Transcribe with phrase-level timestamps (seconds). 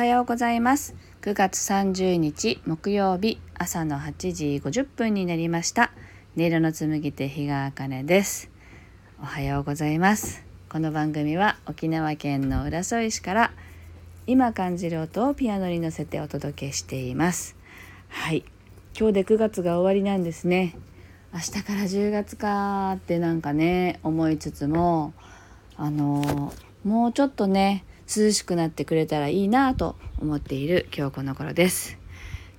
[0.00, 0.94] おはようございます。
[1.20, 5.92] 9月30日木曜日朝の8時50分になりました。
[6.38, 8.48] 音色の紡手日川茜です。
[9.20, 10.42] おはようございます。
[10.70, 13.52] この番組は沖縄県の浦添市から
[14.26, 17.54] 今感じる音をピアノに乗せてお届けしています。
[18.08, 18.42] はい。
[18.98, 20.78] 今日で9月が終わりなんですね。
[21.34, 25.12] 明日から10月かってなんかね思いつつも
[25.76, 31.96] あのもうちょっとね涼しくなってくれたらいいなと思っている今日この頃です。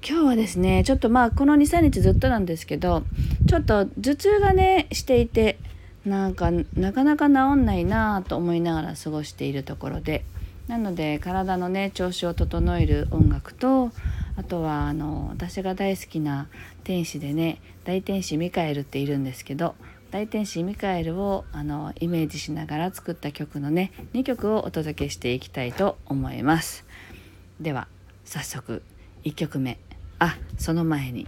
[0.07, 3.03] 今日はですねちょっとまあこの23日ずっとなんですけど
[3.47, 5.59] ちょっと頭痛がねしていて
[6.05, 10.23] なんかなかなか治んないなと思いながら過ごしているところで
[10.67, 13.91] なので体のね調子を整える音楽と
[14.37, 16.47] あとはあの私が大好きな
[16.83, 19.75] 天使でね大天使ミカエルっているんですけど
[20.11, 26.85] 大天使ミカエルをあのイメージしながら作った曲のね2曲をお届けしていきたいと思います。
[27.61, 27.87] では
[28.25, 28.83] 早速
[29.23, 29.79] 1曲目。
[30.19, 31.27] あその前に。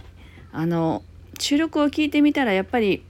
[0.52, 1.02] あの
[1.40, 3.02] 収録を聞いてみたらやっぱり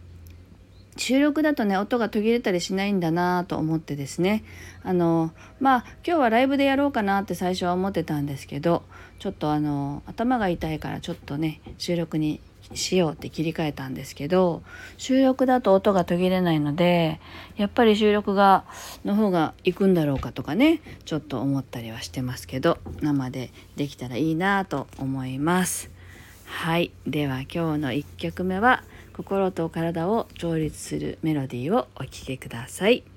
[0.96, 4.44] 収録だとね音が途切れたりしないんだなと思ってですね。
[4.84, 8.84] あのまあ今日はライブでやろうかなって最初は思ってたんですけど
[9.18, 12.40] ちょっとあの頭が痛いからちょっとね収録に
[12.74, 14.62] しようって切り替えたんですけど
[14.98, 17.20] 収録だと音が途切れないので
[17.56, 18.64] やっぱり収録が
[19.04, 25.90] の方が行くんだろうかとかねちょっと思ったりはしてますけど生でできたらいいなと思います。
[26.44, 26.92] はい。
[27.06, 28.84] では今日の1曲目は
[29.16, 33.13] 心と体を調律するメロディーをお聴きください。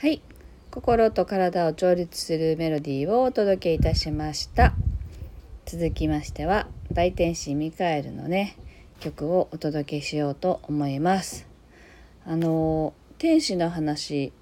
[0.00, 0.22] はい。
[0.70, 4.72] 心と体を調律するメロディーをお届けいたしました。
[5.66, 8.56] 続きましては大天使ミカエルのね
[9.00, 11.48] 曲をお届けしようと思います。
[12.24, 14.32] あの天使の話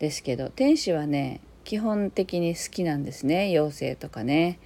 [0.00, 4.58] ですけど天使はね基本的に好きなんですね妖精とかね。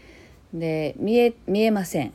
[0.53, 2.13] で見え見えません。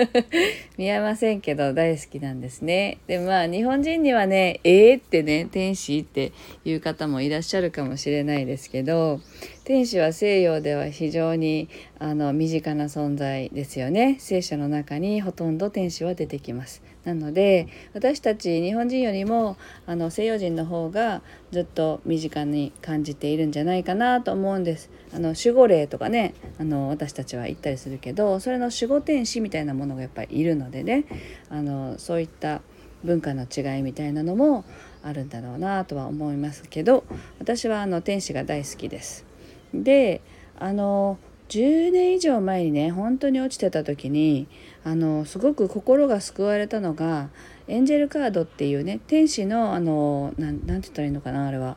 [0.78, 2.98] 見えませんけど大好きなんですね。
[3.06, 6.32] でまあ日本人にはねえー、ってね天使って
[6.64, 9.20] いう方もいらっしゃるかもしれないですけど
[9.64, 11.68] 天使は西洋では非常に
[11.98, 14.16] あの身近な存在ですよね。
[14.18, 16.82] 聖書の中にほとんど天使は出てきます。
[17.04, 19.56] なので私たち日本人よりも
[19.86, 31.04] あの西洋人の方がずっと身近に感じているんじゃないかなと思うんですあの守護霊とかねあの私たちは言ったりするけどそれの守護天使みたいなものがやっぱりいるのでね
[31.48, 32.60] あのそういった
[33.02, 34.64] 文化の違いみたいなのも
[35.02, 37.04] あるんだろうなとは思いますけど
[37.38, 39.24] 私はあの天使が大好きです。
[39.72, 40.20] で
[40.58, 44.46] あの10年以上前にね本当に落ちてた時に
[44.84, 47.28] あのすごく心が救われたのが
[47.68, 51.76] エンジェルカードっていうね天使のあのなて言ったらいいのかなあれは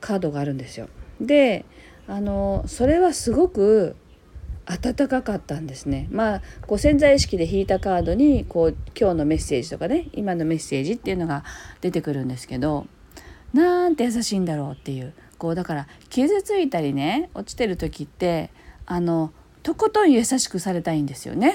[0.00, 0.88] カードがあるんですよ。
[1.20, 1.64] で
[2.08, 3.94] あのそれはすごく
[4.66, 6.08] 温かかったんですね。
[6.10, 11.44] まあこう潜在意識で引いたカードにこう今日のメッセージとかね今のメッセージっていうのが
[11.80, 12.86] 出てくるんですけど
[13.52, 18.50] なんて優しいんだろうっていうこうだから傷ついたりね落ちてる時って
[18.86, 19.32] あの
[19.62, 21.54] とことん優しくされたいんですよね。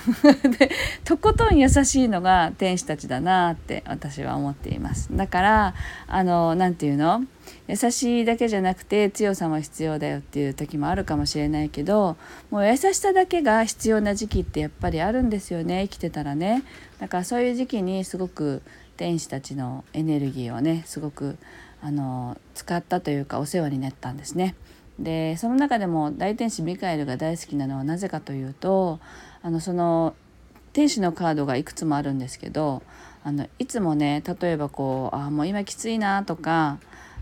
[0.58, 0.70] で
[1.04, 5.10] とことん優しいのが天使たちだなって私は思っています。
[5.14, 5.74] だから
[6.06, 7.24] あの何て言うの？
[7.68, 12.16] 優しいだけじゃなくて強さも必要だよっていう時もあるかもしれないけど
[12.50, 15.82] もう優しさだけが必要な時期ってやっぱりあるんですよね。
[15.82, 16.62] 生きてたらね。
[17.00, 18.62] だからそういう時期にすごく
[18.96, 21.36] 天使たちのエネルギーをねすごく
[21.82, 24.54] あの使ったというかお世話になったんですね。
[24.98, 29.00] でその中でも大天使ミカエルが大好きなのはなぜかというと
[29.42, 30.14] あのその
[30.72, 32.82] 天使のカードがいくつもあるんですけど
[33.24, 36.78] あのいつもね例えばこう「あもう今きついな」とか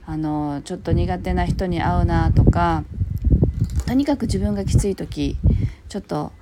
[0.07, 2.85] あのちょっと苦手な人に会うなとか
[3.87, 5.37] とにかく自分がきつい時
[5.89, 6.33] ちょっと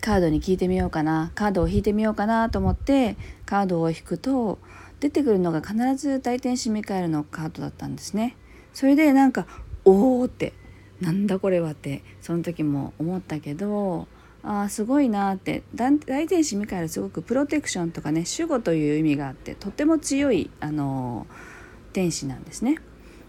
[0.00, 3.16] カードに聞いてみようかなカードを引いてみようかなと思って
[3.46, 4.58] カードを引くと
[5.00, 8.36] 出てくるのが必ず大天使ミカエルのカードだったんですね。
[8.74, 9.46] それでなんか
[9.84, 10.52] おおって
[11.00, 14.08] なんだこれはってその時も思ったけど
[14.42, 21.26] あすごいなって大天使ミカエルすごくプロテクションとかね守護という意味があってとても強いあの
[21.92, 22.78] 天使なんですね。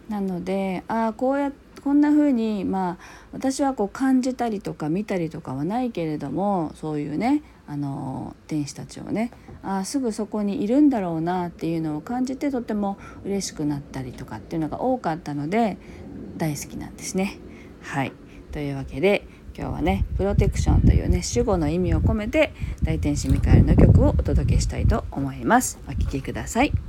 [0.07, 1.51] なのでああこうや
[1.83, 2.97] こんな風にまあ
[3.31, 15.77] 私はこう感じたりとか見たりとかはないけれどもそういうねあの天使たちをねあすぐそこにいるんだろうなっていうのを感じてとても嬉しくなったりとかっていうのが多かったので
[16.38, 17.39] 大好きなんですね。
[17.89, 18.12] はい
[18.51, 19.27] というわけで
[19.58, 22.53] 今日はねプロテクションというね主語の意味を込めて
[22.84, 25.79] 大天使ミカエルの曲をお届けしたいと思います。
[25.88, 26.88] お聴きください。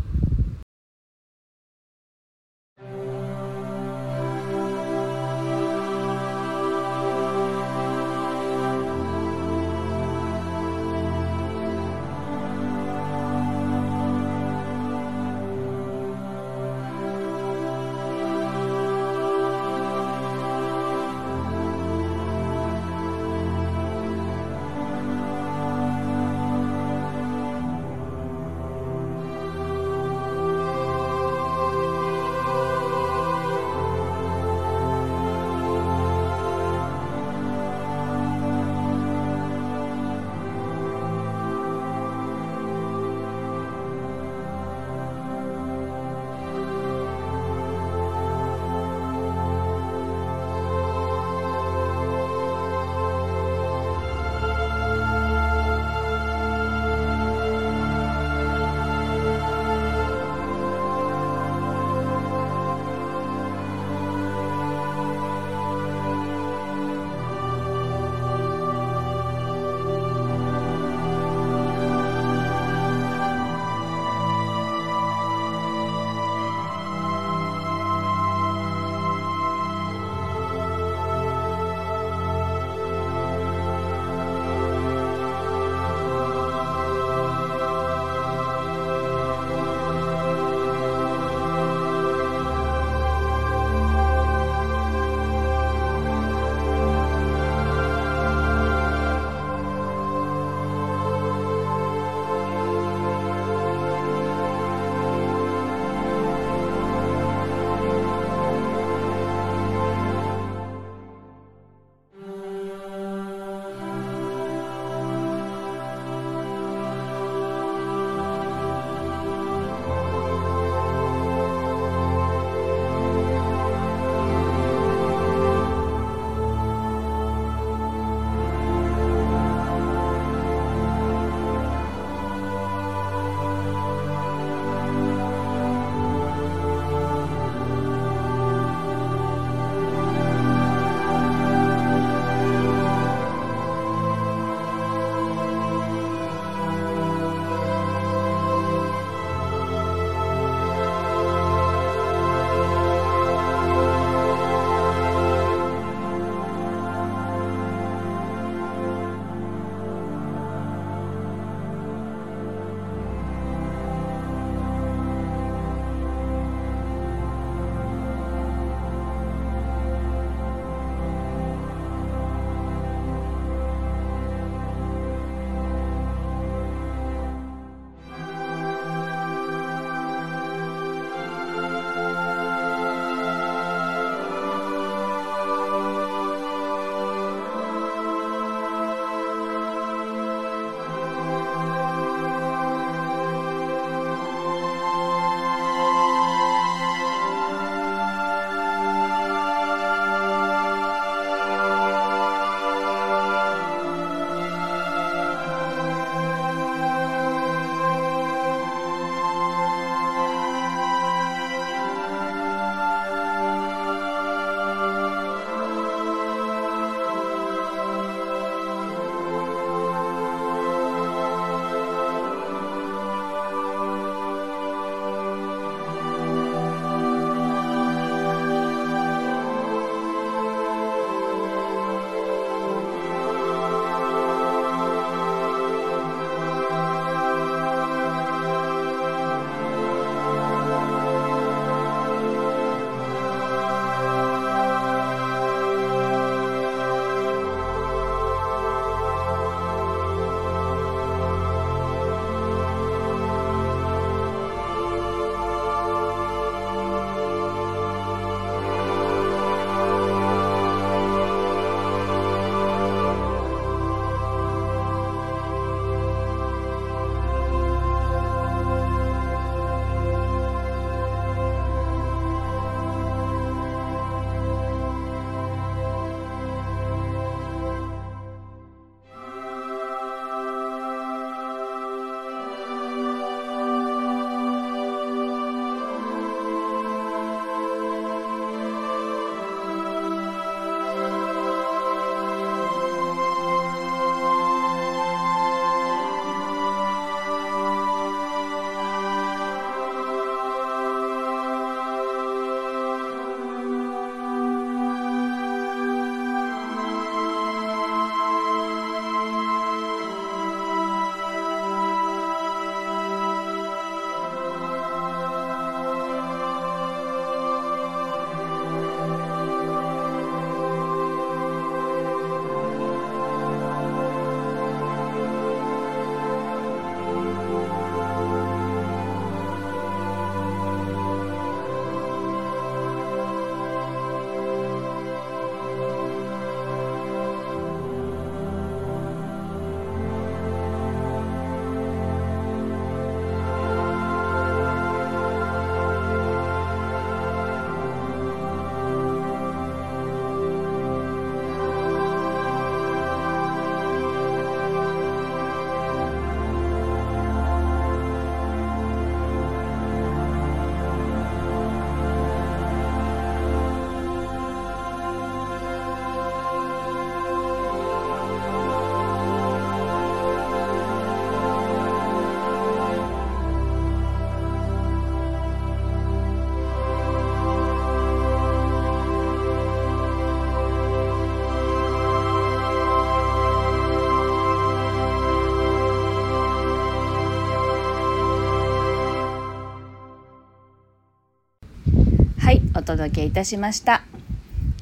[392.96, 394.02] 届けいたしました。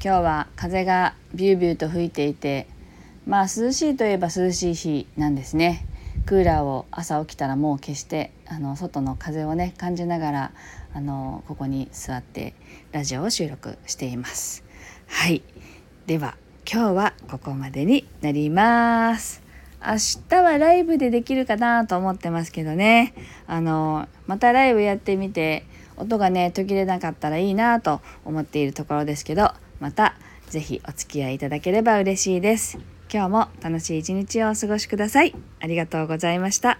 [0.03, 2.67] 今日は風がビュービューと吹いていて
[3.27, 5.85] まあ涼しいといえば涼しい日なんですね。
[6.25, 10.51] クーラーを朝起きたらもう消してあの外の風をね感じながら
[10.95, 12.55] あのここに座って
[12.91, 14.63] ラジオを収録しています。
[15.05, 15.43] はい。
[16.07, 16.35] では
[16.67, 19.43] 今日はここまでになります。
[19.81, 19.93] 明
[20.29, 23.13] 日はライブでできるかなと思ってますけどね。
[23.45, 25.67] あのまたライブやってみて
[25.99, 30.15] 音がね途切れなかったらいいなと思っているところですけどまた
[30.49, 32.79] 是非お付き合いいただければ嬉しいです。
[33.11, 35.35] 今日も楽しい一日をお過ごしください。
[35.59, 36.79] ありがとうございました。